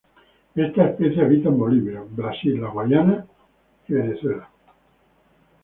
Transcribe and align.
Esta 0.55 0.87
especie 0.89 1.21
habita 1.23 1.49
en 1.49 1.59
Bolivia, 1.59 2.01
Brasil, 2.01 2.59
las 2.59 2.73
Guayanas 2.73 3.23
y 3.87 3.93
Venezuela. 3.93 4.49